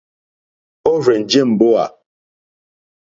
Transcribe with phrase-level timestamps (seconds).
[0.89, 1.85] Ó rzènjé mbówà.